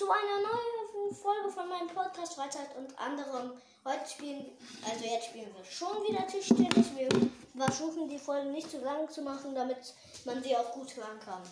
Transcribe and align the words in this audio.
zu 0.00 0.10
einer 0.10 0.40
neuen 0.40 1.14
Folge 1.14 1.50
von 1.50 1.68
meinem 1.68 1.88
Podcast 1.88 2.32
Freizeit 2.32 2.74
und 2.74 2.98
anderem. 2.98 3.52
Heute 3.84 4.08
spielen, 4.08 4.46
also 4.82 5.04
jetzt 5.04 5.26
spielen 5.26 5.54
wir 5.54 5.62
schon 5.62 6.02
wieder 6.08 6.26
Tischtennis. 6.26 6.96
Wir 6.96 7.08
versuchen 7.54 8.08
die 8.08 8.18
Folge 8.18 8.48
nicht 8.48 8.70
zu 8.70 8.78
lang 8.78 9.10
zu 9.10 9.20
machen, 9.20 9.54
damit 9.54 9.76
man 10.24 10.42
sie 10.42 10.56
auch 10.56 10.72
gut 10.72 10.96
hören 10.96 11.20
kann. 11.22 11.42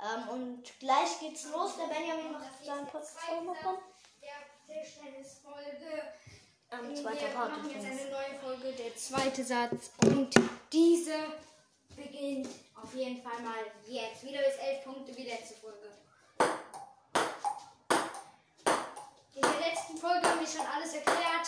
Ähm, 0.00 0.28
und 0.30 0.78
gleich 0.80 1.20
geht's 1.20 1.50
los. 1.52 1.72
Der 1.76 1.94
Benjamin 1.94 2.32
macht 2.32 2.64
seinen 2.64 2.86
Podcast 2.86 3.20
vorbekommen. 3.20 3.80
Der 4.22 4.74
Tischtennis-Folge. 4.74 6.02
Ähm, 6.72 6.88
Wir 6.88 7.02
zweiter 7.02 7.26
Part 7.26 7.50
machen 7.58 7.70
jetzt 7.70 7.84
eine 7.84 8.10
neue 8.10 8.40
Folge, 8.42 8.72
der 8.72 8.96
zweite 8.96 9.44
Satz. 9.44 9.90
Und 10.00 10.34
diese 10.72 11.12
beginnt 11.94 12.48
auf 12.82 12.94
jeden 12.94 13.20
Fall 13.20 13.38
mal 13.42 13.66
jetzt. 13.86 14.24
Wieder 14.24 14.38
bis 14.38 14.56
elf 14.56 14.84
Punkte 14.84 15.14
wie 15.14 15.24
letzte 15.24 15.56
Folge. 15.56 15.90
In 19.38 19.42
der 19.42 19.70
letzten 19.70 19.96
Folge 19.96 20.28
haben 20.28 20.40
wir 20.40 20.46
schon 20.48 20.66
alles 20.66 20.94
erklärt. 20.94 21.46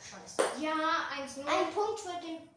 Scheiße. 0.00 0.42
Ja, 0.58 0.72
1-0. 0.72 1.46
Ein 1.46 1.74
Punkt 1.74 2.00
für, 2.00 2.18
den, 2.22 2.48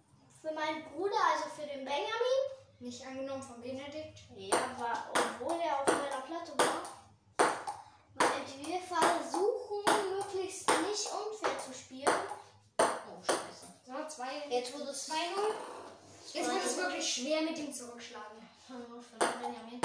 für 0.42 0.54
meinen 0.54 0.86
Bruder, 0.86 1.18
also 1.34 1.50
für 1.54 1.68
den 1.68 1.84
Benjamin. 1.84 2.44
Nicht 2.80 3.06
angenommen 3.06 3.44
von 3.44 3.60
Benedikt. 3.62 4.20
Ja, 4.38 4.56
war, 4.78 5.12
obwohl 5.12 5.60
er 5.60 5.82
auf 5.82 5.86
meiner 5.86 6.22
Platte 6.22 6.54
war. 6.60 6.82
Weil 8.16 8.66
wir 8.66 8.80
versuchen, 8.80 9.84
möglichst 10.16 10.70
nicht 10.70 11.10
unfair 11.12 11.60
zu 11.60 11.74
spielen. 11.74 12.14
Oh, 12.78 13.22
scheiße. 13.22 13.68
So, 13.86 14.08
2 14.16 14.48
Jetzt 14.50 14.74
wurde 14.74 14.92
es 14.92 15.10
2-0. 15.12 15.16
Jetzt 16.32 16.54
wird 16.54 16.66
es 16.66 16.78
wirklich 16.78 17.14
schwer 17.14 17.42
mit 17.42 17.58
dem 17.58 17.74
Zurückschlagen. 17.74 18.38
2-0 18.70 19.02
für 19.02 19.18
den 19.18 19.42
Benjamin. 19.42 19.82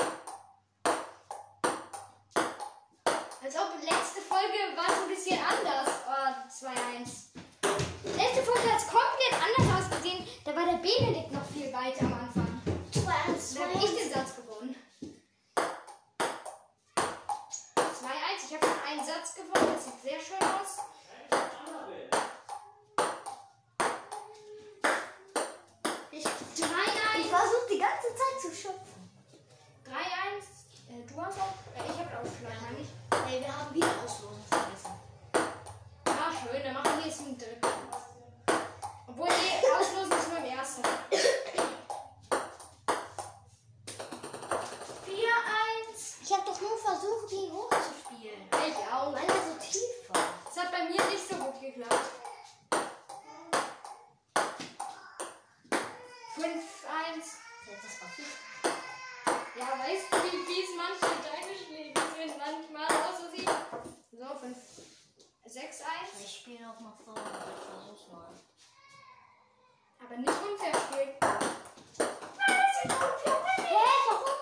Als 3.42 3.56
ob 3.56 3.73
letzte 3.83 4.20
Folge 4.20 4.77
war 4.77 4.89
es 4.89 5.03
ein 5.03 5.09
bisschen 5.09 5.39
anders. 5.39 6.03
5-1. 56.45 56.61
Jetzt 57.70 57.84
das 57.84 58.03
war 58.03 58.09
viel. 58.11 58.27
Ja, 59.56 59.78
weißt 59.78 60.06
du, 60.11 60.17
wie 60.25 60.44
fies 60.44 60.71
manche 60.77 61.09
deine 61.25 61.55
Schläge 61.56 62.00
sind? 62.00 62.37
Manchmal 62.37 62.84
aus 62.84 63.19
so 63.21 63.31
sieht. 63.34 63.49
So, 64.12 64.38
5. 64.38 64.56
6-1. 65.47 65.65
Ich 66.22 66.37
spiele 66.41 66.69
auch 66.69 66.81
mal 66.81 66.93
vor. 67.03 67.15
Ich 67.15 67.65
versuch's 67.65 68.09
mal. 68.12 68.28
Aber 70.05 70.16
nicht 70.16 70.28
unfair 70.28 70.75
spielen. 70.75 71.15
Hä, 73.56 73.87
warum? 74.11 74.41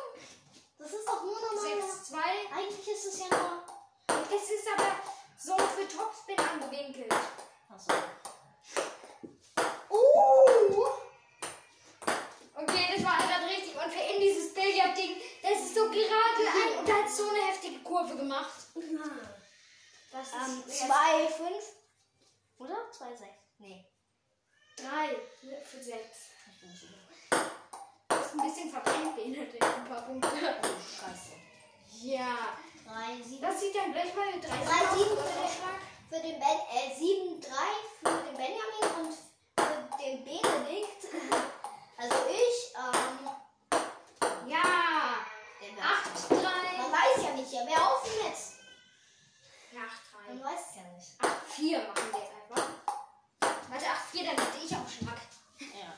Das 0.78 0.92
ist 0.92 1.06
doch 1.06 1.22
nur 1.22 1.40
normal. 1.40 1.82
6-2. 1.82 2.16
Eigentlich 2.56 2.88
ist 2.88 3.06
es 3.06 3.18
ja 3.20 3.26
nur. 3.30 3.62
Es 4.34 4.50
ist 4.50 4.66
aber 4.76 4.90
so 5.38 5.56
für 5.56 5.86
Topspin 5.86 6.38
angewinkelt. 6.38 7.14
Achso. 7.68 7.92
Uh! 9.88 11.02
Okay, 12.54 12.94
das 12.94 13.04
war 13.04 13.18
gerade 13.18 13.46
richtig 13.46 13.74
unfair 13.74 14.14
in 14.14 14.20
dieses 14.20 14.54
Billardding. 14.54 15.16
Das 15.42 15.60
ist 15.60 15.74
so 15.74 15.90
gerade 15.90 16.44
ein 16.46 16.78
und 16.78 16.88
da 16.88 17.02
hat 17.02 17.10
so 17.10 17.28
eine 17.28 17.46
heftige 17.46 17.80
Kurve 17.80 18.16
gemacht. 18.16 18.52
Das 20.12 20.28
ist 20.28 20.31
Ähm, 20.44 20.62
sehr 20.66 20.86
2, 20.86 21.28
5. 21.28 21.64
Oder? 22.58 22.90
2, 22.92 23.16
6. 23.16 23.30
Nee. 23.58 23.84
3 24.76 25.16
für 25.64 25.82
6. 25.82 25.86
Ich 26.52 26.60
bin 26.60 26.70
nicht 26.70 26.80
sicher. 26.80 26.94
Du 28.08 28.14
hast 28.16 28.32
ein 28.34 28.46
bisschen 28.46 28.70
verbrennt, 28.70 29.16
Benedikt, 29.16 29.62
ein 29.62 29.84
paar 29.88 30.02
Punkte. 30.02 30.28
Oh, 30.28 30.66
scheiße. 30.66 31.32
Ja. 32.02 32.56
3, 32.86 33.22
7. 33.22 33.40
Das 33.42 33.60
sieht 33.60 33.74
dann 33.76 33.92
gleich 33.92 34.14
mal 34.14 34.32
3 34.32 34.40
3, 34.40 34.96
7 34.98 35.16
für 35.16 35.22
den, 35.22 35.48
für 36.10 36.20
den 36.20 36.38
Ben, 36.40 36.58
äh, 36.72 36.94
7, 36.96 37.40
3 37.40 37.50
für 38.02 38.22
den 38.24 38.36
Benjamin 38.36 39.06
und 39.06 39.14
für 39.14 39.98
den 40.02 40.24
Benedikt. 40.24 41.06
Also 41.96 42.14
ich, 42.28 42.74
ähm, 42.76 43.28
Ja. 44.48 45.24
der 45.60 45.76
wer- 45.76 45.84
8, 45.84 46.30
Man 46.30 46.42
3. 46.42 46.92
weiß 46.92 47.24
ja 47.24 47.30
nicht, 47.34 47.52
ja, 47.52 47.60
wer 47.66 47.86
auf 47.92 48.02
dem 48.02 48.28
Netz? 48.28 48.54
Ja, 49.70 49.80
8, 49.82 50.26
3. 50.26 50.34
Man 50.34 50.44
weiß 50.44 50.60
es 50.70 50.76
ja 50.76 50.82
nicht. 50.82 51.20
8, 51.20 51.51
4 51.62 51.78
machen 51.78 51.94
wir 52.10 52.18
jetzt 52.18 52.32
einfach. 52.50 52.68
Warte, 53.70 53.86
8, 53.86 54.10
4, 54.10 54.24
dann 54.24 54.36
hätte 54.36 54.64
ich 54.64 54.76
auch 54.76 54.88
Schlag. 54.88 55.20
Ja. 55.60 55.94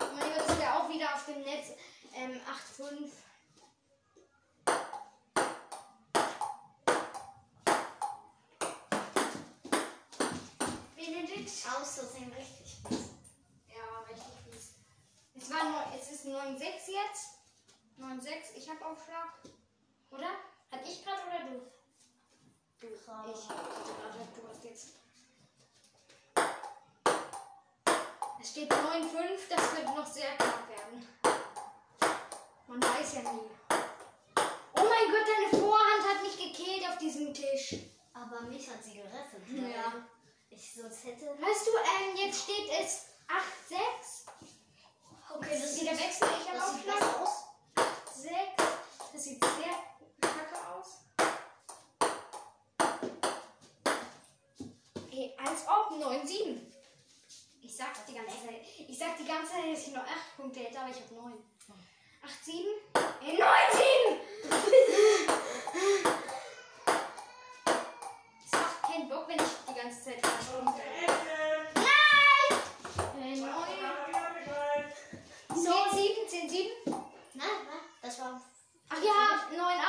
Mein 0.00 0.32
Gott, 0.32 0.48
das 0.48 0.58
wäre 0.58 0.74
auch 0.76 0.88
wieder 0.88 1.14
auf 1.14 1.26
dem 1.26 1.42
Netz. 1.42 1.72
Ähm, 2.14 2.40
8, 2.48 2.62
5. 2.74 3.12
Benedikt. 10.96 11.50
Auszusehen 11.78 12.32
richtig 12.32 12.78
fies. 12.88 13.10
Ja, 13.68 14.00
richtig 14.08 14.32
fies. 14.50 14.72
Es, 15.34 15.50
war 15.50 15.92
es 15.94 16.10
ist 16.10 16.24
9,6 16.24 16.62
jetzt. 16.64 17.40
9,6. 18.00 18.56
Ich 18.56 18.70
habe 18.70 18.86
Aufschlag. 18.86 19.34
Oder? 20.10 20.30
Hat 20.70 20.80
ich 20.82 21.04
gerade 21.04 21.20
oder 21.26 21.50
du? 21.50 21.76
Du 22.86 22.92
Ich 22.92 23.48
hatte 23.48 23.64
gerade. 23.82 24.18
Du 24.36 24.48
hast 24.48 24.64
jetzt. 24.64 24.88
Es 28.40 28.50
steht 28.50 28.70
9,5. 28.70 29.48
Das 29.50 29.70
könnte 29.74 29.92
noch 29.92 30.06
sehr 30.06 30.36
knapp 30.36 30.68
werden. 30.68 31.08
Man 32.68 32.82
weiß 32.82 33.14
ja 33.14 33.32
nie. 33.32 33.50
Oh 33.68 34.84
mein 34.84 35.10
Gott, 35.10 35.26
deine 35.26 35.64
Vorhand 35.64 36.02
hat 36.08 36.22
mich 36.22 36.36
gekillt 36.38 36.88
auf 36.88 36.98
diesem 36.98 37.34
Tisch. 37.34 37.74
Aber 38.14 38.42
mich 38.42 38.70
hat 38.70 38.84
sie 38.84 38.94
gerettet. 38.94 39.42
Ja. 39.48 39.92
weil 39.92 40.02
Ich 40.48 40.74
sonst 40.74 41.04
hätte. 41.04 41.26
Weißt 41.26 41.66
du, 41.66 41.70
ähm, 41.70 42.16
jetzt 42.16 42.44
steht 42.44 42.70
es 42.70 43.06
8,6. 43.26 43.65
Zeit, 59.56 59.72
dass 59.72 59.86
ich 59.86 59.94
noch 59.94 60.02
8 60.02 60.36
Punkte 60.36 60.60
hätte, 60.60 60.78
aber 60.78 60.90
ich 60.90 60.96
habe 60.96 61.14
9. 61.14 61.32
8, 62.24 62.44
7. 62.44 62.68
Ey, 63.22 63.38
9, 63.38 63.48
7! 63.72 64.20
Es 68.44 68.52
macht 68.52 68.82
keinen 68.82 69.08
Bock, 69.08 69.28
wenn 69.28 69.36
ich 69.36 69.42
die 69.68 69.74
ganze 69.74 70.04
Zeit 70.04 70.20
verschwunden 70.26 70.74
Nein! 71.74 71.94
Äh, 73.22 73.36
9. 73.36 73.48
10, 75.48 75.64
7, 75.92 76.28
10, 76.28 76.50
7. 76.50 76.70
Nein, 76.86 77.00
nein, 77.34 77.80
das 78.02 78.20
war. 78.20 78.40
Ach 78.90 79.02
ja, 79.02 79.46
9, 79.50 79.60
8. 79.60 79.86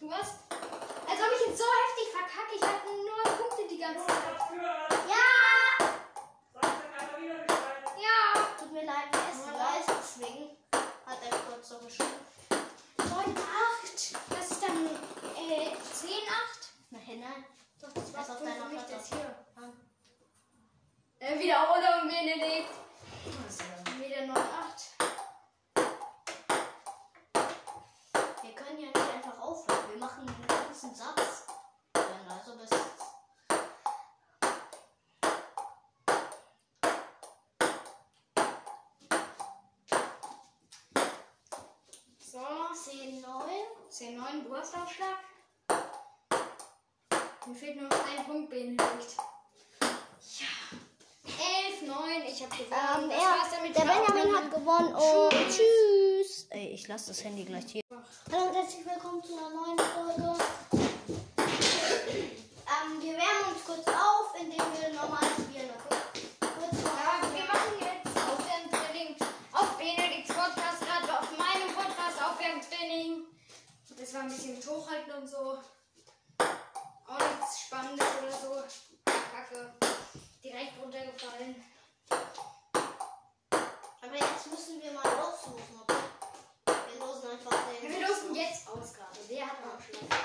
Du 0.00 0.12
hast. 0.12 0.34
Als 0.50 1.20
ob 1.20 1.32
ich 1.34 1.46
jetzt 1.48 1.58
so 1.58 1.64
heftig 1.64 2.08
verkacke. 2.12 2.54
Ich 2.54 2.62
hatte 2.62 2.86
nur 2.86 3.22
Punkte 3.36 3.66
die 3.68 3.78
ganze 3.78 4.06
Zeit. 4.06 4.38
Ja! 5.08 5.26
Ja. 7.98 8.46
Tut 8.58 8.72
mir 8.72 8.84
leid, 8.84 9.08
wer 9.12 9.32
ist 9.32 9.48
weiß, 9.58 9.86
deswegen 10.00 10.50
hat 11.06 11.18
er 11.24 11.36
kurz 11.50 11.68
so 11.68 11.78
geschrieben. 11.78 12.20
9, 12.98 13.10
8. 13.10 14.16
Das 14.30 14.50
ist 14.50 14.62
dann 14.62 14.86
äh, 15.36 15.74
10, 15.92 16.10
8. 16.28 17.02
Nein, 17.18 17.30
nein. 17.30 17.44
Doch, 17.80 17.92
das 17.92 18.14
Was 18.14 18.28
war 18.28 18.36
auf 18.36 18.42
deiner 18.42 18.64
mich, 18.66 18.86
Platte? 18.86 18.92
das 18.94 19.08
hier. 19.08 19.34
Ah. 19.56 19.72
Wiederholung, 21.38 22.08
Benedikt. 22.08 22.70
Wieder 23.98 24.26
9, 24.26 24.36
8. 24.36 24.94
Wir 28.42 28.54
können 28.54 28.78
ja 28.80 28.86
nicht 28.86 29.14
einfach 29.14 29.40
aufhören. 29.40 29.90
Wir 29.90 29.98
machen 29.98 30.26
den 30.26 30.46
ganzen 30.46 30.94
Satz. 30.94 31.46
Dann 31.92 32.28
also 32.28 32.56
bis. 32.56 32.70
So, 42.20 42.46
10, 42.90 43.20
9. 43.20 43.50
10, 43.88 44.16
9, 44.16 44.44
du 44.44 44.56
hast 44.56 44.76
Aufschlag. 44.76 45.27
Mir 47.46 47.54
fehlt 47.54 47.76
nur 47.76 47.88
noch 47.88 48.04
ein 48.06 48.24
Punkt, 48.26 48.50
Benedikt. 48.50 49.16
Ja. 49.80 50.46
11, 51.24 51.82
9, 51.82 52.22
ich 52.26 52.42
habe 52.42 52.56
gewonnen. 52.56 53.04
Ähm, 53.04 53.10
er, 53.10 53.72
der 53.72 53.80
Benjamin 53.80 54.36
hat 54.36 54.50
gewonnen 54.50 54.94
und 54.94 55.30
tschüss. 55.50 56.46
Ey, 56.50 56.68
ich 56.74 56.86
lasse 56.88 57.08
das 57.08 57.22
Handy 57.24 57.44
gleich 57.44 57.64
hier. 57.68 57.82
Hallo 58.32 58.44
und 58.48 58.54
herzlich 58.54 58.84
willkommen 58.84 59.22
zu 59.22 59.34
einer 59.36 59.50
neuen 59.50 59.78
Folge. 59.78 60.34
Ähm, 62.68 63.00
wir 63.00 63.12
wärmen 63.12 63.54
uns 63.54 63.64
kurz 63.64 63.86
auf, 63.88 64.34
indem 64.38 64.58
wir 64.58 64.92
normal 64.94 65.24
spielen, 65.38 65.70
okay? 65.70 65.96
Kurz 66.40 66.82
Ja, 66.82 66.92
mal. 66.92 67.22
wir 67.34 67.44
machen 67.44 67.74
jetzt 67.80 68.16
Aufwärmtraining 68.16 69.16
auf 69.52 69.78
Benedikts 69.78 70.34
Podcast, 70.34 70.80
gerade 70.80 71.12
auf 71.18 71.30
meinem 71.38 71.72
Podcast 71.74 72.20
Aufwärmtraining. 72.22 73.24
Das 73.98 74.12
war 74.14 74.20
ein 74.22 74.28
bisschen 74.28 74.54
mit 74.56 74.66
Hochhalten 74.66 75.12
und 75.12 75.26
so. 75.28 75.58
Auch 77.08 77.18
nichts 77.18 77.60
Spannendes 77.66 78.06
oder 78.22 78.32
so. 78.32 78.62
Kacke. 79.06 79.72
Direkt 80.44 80.72
runtergefallen. 80.82 81.54
Aber 82.10 84.14
jetzt 84.14 84.46
müssen 84.50 84.82
wir 84.82 84.92
mal 84.92 85.06
aussuchen, 85.20 85.80
okay? 85.82 86.02
Wir 86.66 86.98
losen 87.00 87.30
einfach 87.30 87.56
den. 87.80 87.90
Wir 87.90 88.00
losen 88.06 88.34
jetzt 88.34 88.68
aus 88.68 88.92
gerade. 88.92 89.18
Wer 89.28 89.46
hat 89.46 89.56
Aufschlag? 89.74 90.20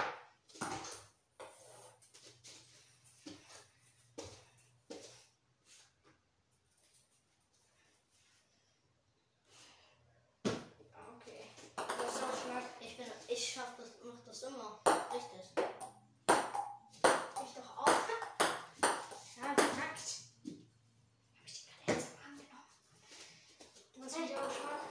Okay. 10.45 11.47
Du 11.75 11.81
hast 12.05 12.21
Aufschlag. 12.23 12.63
Ich 12.79 12.95
bin, 12.97 13.05
ich 13.27 13.53
schaff 13.53 13.73
das, 13.77 13.87
mach 14.03 14.19
das 14.25 14.41
immer. 14.43 14.79
Richtig. 15.13 15.41
Ich 17.45 17.53
doch 17.55 17.77
auch. 17.77 17.87
Ja, 18.77 18.89
verkackt. 19.55 20.09
Hab 20.45 21.45
ich 21.45 21.53
die 21.53 21.63
gerade 21.65 21.83
jetzt 21.99 22.07
am 22.13 22.19
Arm 22.23 22.35
genommen? 22.37 22.69
Du 23.95 23.99
hast 24.03 24.17
mich 24.19 24.35
Aufschlag. 24.37 24.81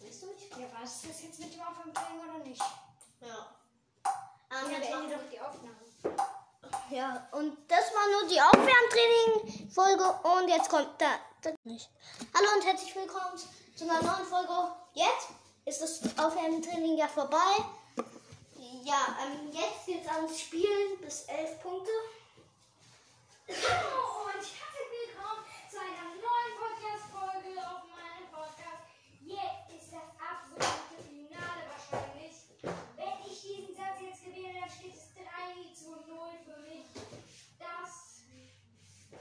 Siehst 0.00 0.22
du 0.22 0.26
mich? 0.26 0.42
Ja, 0.50 0.56
was 0.80 0.90
ist 0.94 1.04
das 1.10 1.18
jetzt 1.22 1.38
mit 1.40 1.50
dem 1.54 1.60
Aufwärmtraining 1.62 2.20
oder 2.20 2.38
nicht? 2.44 2.62
Ja. 3.20 3.46
Ja, 4.50 4.56
Ähm, 4.64 4.70
jetzt 4.70 4.80
beende 4.90 4.96
machen 4.96 5.10
doch 5.10 5.28
die 5.30 5.40
Aufnahme. 5.40 5.74
Ja, 6.88 7.26
und 7.32 7.58
das 7.68 7.92
war 7.92 8.06
nur 8.12 8.26
die 8.30 8.40
Aufwärmtraining-Folge 8.40 10.04
und 10.04 10.45
jetzt 10.56 10.70
kommt 10.70 10.88
da, 10.98 11.18
da 11.42 11.50
nicht. 11.64 11.90
Hallo 12.34 12.48
und 12.56 12.64
herzlich 12.64 12.94
willkommen 12.96 13.36
zu 13.76 13.84
einer 13.84 14.00
neuen 14.00 14.24
Folge. 14.24 14.72
Jetzt 14.94 15.28
ist 15.66 15.82
das 15.82 16.18
Aufwärmtraining 16.18 16.96
ja 16.96 17.06
vorbei. 17.08 17.52
Ja, 18.82 19.18
ähm, 19.20 19.52
jetzt 19.52 19.84
geht's 19.84 20.08
ans 20.08 20.40
Spielen 20.40 20.98
bis 21.02 21.24
elf 21.24 21.60
Punkte. 21.60 21.90
Hallo 23.48 24.32
und 24.32 24.40
herzlich 24.40 24.90
willkommen 24.96 25.44
zu 25.68 25.76
einer 25.76 26.16
neuen 26.24 26.52
Podcast-Folge 26.56 27.60
auf 27.60 27.84
meinem 27.92 28.26
Podcast. 28.32 28.88
Jetzt 29.26 29.68
ist 29.76 29.92
das 29.92 30.08
absolute 30.16 30.96
Finale 31.04 31.68
wahrscheinlich. 31.68 32.32
Wenn 32.96 33.30
ich 33.30 33.40
diesen 33.42 33.76
Satz 33.76 34.00
jetzt 34.00 34.24
gewinne, 34.24 34.60
dann 34.60 34.70
steht 34.70 34.96
es 34.96 35.12
3 35.20 35.68
zu 35.76 35.90
0 36.08 36.32
für 36.48 36.60
mich. 36.64 36.88
Das 37.60 38.06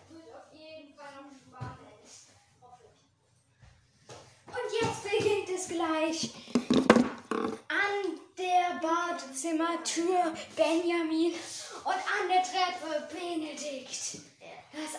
wird 0.10 0.36
auf 0.36 0.54
jeden 0.54 0.94
Fall 0.96 1.12
noch 1.16 1.32
spannend. 1.32 2.08
Hoffe 2.62 2.84
ich. 2.88 3.00
Und 4.48 4.70
jetzt 4.82 5.04
beginnt 5.04 5.50
es 5.50 5.65
gleich. 5.76 6.32
An 7.70 8.20
der 8.38 8.80
Badezimmertür 8.82 10.34
Benjamin 10.56 11.34
und 11.84 11.94
an 11.94 12.30
der 12.30 12.44
Treppe 12.44 13.08
Benedikt. 13.14 13.90
Das 13.90 14.22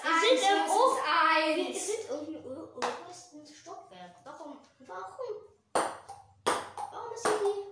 Wir 0.02 0.10
Eins 0.10 0.22
sind 0.22 0.32
im 0.32 0.56
versus 0.56 0.74
Hof- 0.74 0.98
Wir 1.54 1.66
Eins. 1.66 1.86
sind 1.86 2.10
im 2.10 2.36
o- 2.46 2.68
obersten 2.76 3.46
Stockwerk. 3.46 4.14
Warum? 4.24 4.58
Warum? 4.80 5.32
Warum 5.74 7.12
ist 7.14 7.28
hier 7.28 7.65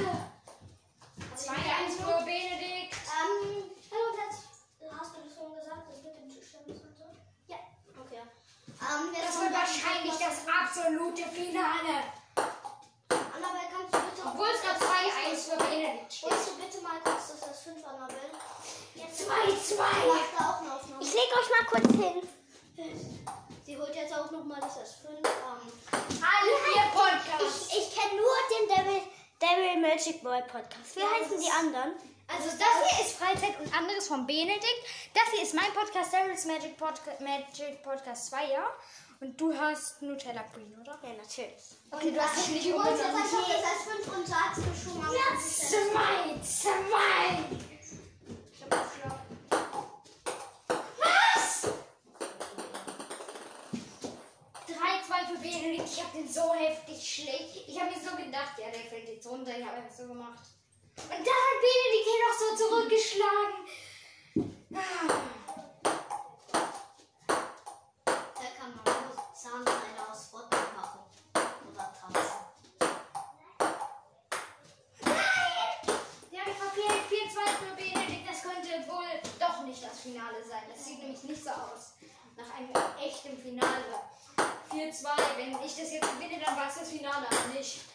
2 0.00 1.52
1 1.52 1.96
für 1.96 2.24
Benedikt. 2.24 2.96
Ähm, 3.04 3.68
hallo 3.92 4.08
Platz. 4.16 4.48
Hast 4.96 5.12
du 5.12 5.20
das 5.20 5.36
schon 5.36 5.52
gesagt, 5.52 5.92
dass 5.92 6.00
mit 6.00 6.16
dem 6.16 6.28
Tischtennis 6.32 6.80
und 6.80 6.96
so? 6.96 7.04
Ja. 7.48 7.60
Okay. 8.00 8.24
Ähm, 8.24 9.12
das 9.12 9.36
wird 9.36 9.52
wahrscheinlich 9.52 10.16
das 10.16 10.48
absolute 10.48 11.28
Finale. 11.28 12.16
Annabelle, 13.12 13.68
kannst 13.68 13.92
du 13.92 14.00
bitte. 14.00 14.22
Obwohl 14.24 14.48
es 14.48 14.62
gerade 14.64 14.80
2 14.80 14.88
1 15.32 15.44
für 15.44 15.56
Benedikt 15.60 16.12
steht. 16.12 16.30
Holst 16.32 16.48
du 16.48 16.52
bitte 16.56 16.80
mal 16.80 16.96
kurz 17.04 17.36
das, 17.36 17.40
das 17.44 17.60
5 17.60 17.84
Annabelle? 17.84 18.32
2 18.96 19.04
2. 19.76 19.84
Ich 21.00 21.12
leg 21.12 21.28
euch 21.28 21.48
mal 21.52 21.66
kurz 21.68 21.92
hin. 21.92 22.24
Sie 23.66 23.76
holt 23.76 23.94
jetzt 23.94 24.14
auch 24.14 24.30
nochmal 24.30 24.60
das 24.60 24.80
S5. 24.80 25.12
Ähm, 25.12 25.89
Devil, 29.40 29.64
Devil 29.74 29.80
Magic 29.80 30.22
Boy 30.22 30.40
Podcast. 30.42 30.96
Wie 30.96 31.00
Ja, 31.00 31.06
heißen 31.10 31.40
die 31.40 31.50
anderen? 31.50 31.92
Also 32.28 32.48
das 32.56 32.90
hier 32.96 33.04
ist 33.06 33.16
Freizeit 33.16 33.58
und 33.60 33.74
anderes 33.76 34.06
von 34.06 34.26
Benedikt. 34.26 34.82
Das 35.14 35.24
hier 35.32 35.42
ist 35.42 35.54
mein 35.54 35.72
Podcast, 35.72 36.12
Daryl's 36.12 36.44
Magic, 36.44 36.76
Podca 36.76 37.12
Magic 37.20 37.82
Podcast 37.82 38.30
2, 38.30 38.44
ja. 38.52 38.66
Und 39.20 39.38
du 39.38 39.52
hast 39.58 40.00
Nutella 40.00 40.42
Queen, 40.54 40.72
oder? 40.80 40.98
Ja, 41.02 41.12
natürlich. 41.14 41.76
Okay, 41.90 42.10
du 42.12 42.20
hast 42.22 42.36
dich 42.38 42.48
nicht 42.54 42.66
du 42.66 42.76
umbenannt. 42.76 43.00
einfach 43.04 43.28
das 43.48 44.08
S5 44.08 44.16
und 44.16 44.26
sagst 44.26 44.58
mir 44.58 44.74
schon 44.82 44.98
mal. 44.98 45.12
Ja, 45.12 45.36
hat 59.70 59.84
er 59.84 59.92
so 59.96 60.06
gemacht. 60.08 60.44
Und 60.96 61.10
da 61.10 61.16
hat 61.16 61.58
Benedikt 61.62 62.08
ihn 62.10 62.22
noch 62.26 62.36
so 62.38 62.48
zurückgeschlagen. 62.56 63.58
Da 68.34 68.46
kann 68.58 68.70
man 68.74 68.84
nur 68.84 69.16
Zahnseide 69.34 70.00
aus 70.10 70.20
Rotten 70.32 70.64
machen. 70.76 71.00
Oder 71.34 71.86
tanzen. 71.98 72.40
Nein! 75.02 75.78
Der 76.32 76.40
hat 76.40 76.54
verfehlt. 76.54 77.04
4-2 77.08 77.38
für 77.58 77.74
Benedikt. 77.76 78.28
Das 78.28 78.42
könnte 78.42 78.70
wohl 78.88 79.12
doch 79.38 79.62
nicht 79.64 79.82
das 79.82 80.00
Finale 80.00 80.44
sein. 80.46 80.64
Das 80.68 80.84
sieht 80.84 80.98
nämlich 80.98 81.22
nicht 81.22 81.44
so 81.44 81.50
aus. 81.50 81.94
Nach 82.36 82.50
einem 82.56 82.72
echten 82.98 83.38
Finale. 83.38 83.84
4-2. 84.70 85.06
Wenn 85.36 85.52
ich 85.64 85.76
das 85.76 85.92
jetzt 85.92 86.10
gewinne, 86.12 86.42
dann 86.44 86.56
war 86.56 86.68
es 86.68 86.78
das 86.78 86.90
Finale, 86.90 87.26
aber 87.26 87.54
nicht. 87.54 87.89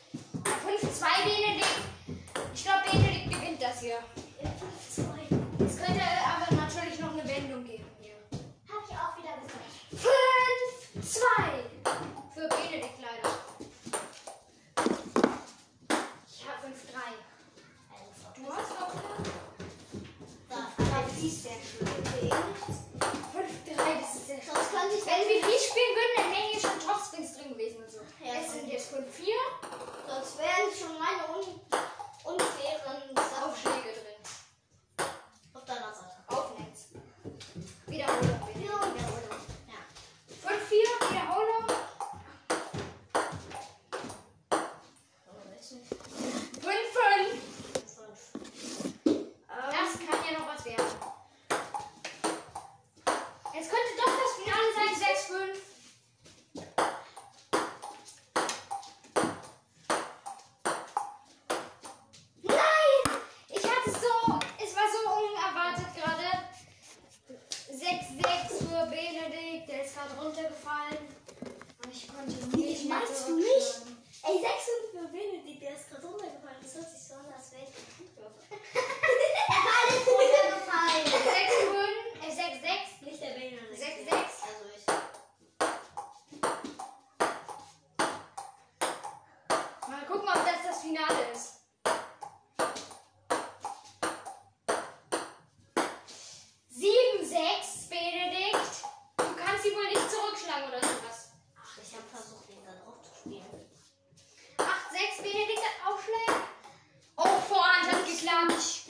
Klatsch. 108.25 108.89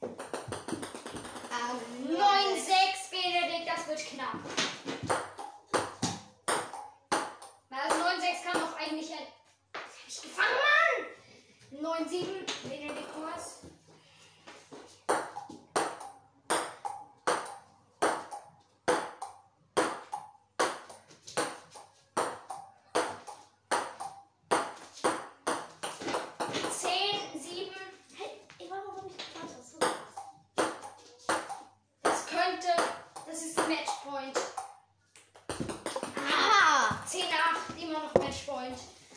Oh, 0.00 1.74
9-6, 2.08 3.10
Benedikt, 3.10 3.66
das 3.68 3.88
wird 3.88 3.98
knapp. 4.10 4.38
Also 7.68 7.96
9-6 7.96 8.44
kann 8.44 8.60
doch 8.60 8.76
eigentlich 8.78 9.10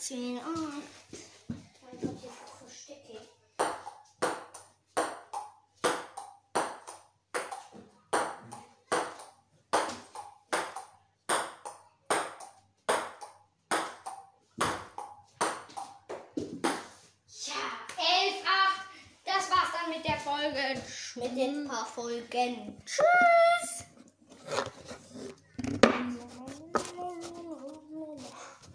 ziehen 0.09 0.39
an. 0.39 0.81
Mein 1.47 2.01
Gott, 2.01 2.17
hier 2.19 2.31
ist 2.31 2.59
so 2.59 2.67
stickig. 2.67 3.29
mit 21.15 21.35
den 21.35 21.67
paar 21.67 21.85
Folgen. 21.85 22.81
Tschüss! 22.85 23.38